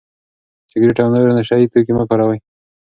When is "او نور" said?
1.03-1.27